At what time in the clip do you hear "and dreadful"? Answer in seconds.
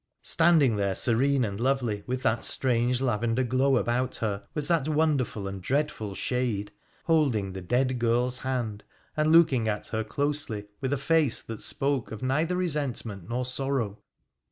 5.47-6.15